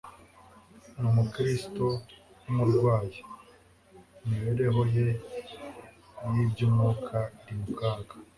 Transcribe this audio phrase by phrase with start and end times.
[0.99, 1.85] ni umukristo
[2.43, 3.17] w'umurwayi.
[4.23, 5.07] imibereho ye
[6.31, 8.15] y'iby'umwuka iri mu kaga